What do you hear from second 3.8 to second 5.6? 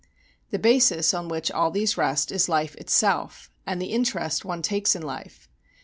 interest one takes in life.